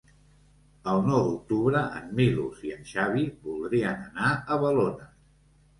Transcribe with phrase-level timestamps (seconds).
[0.93, 5.19] El nou d'octubre en Milos i en Xavi voldrien anar a Balones.